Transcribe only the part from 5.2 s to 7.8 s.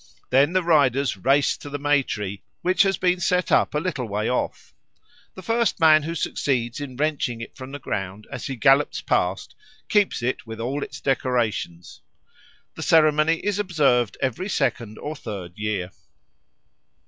The first man who succeeds in wrenching it from the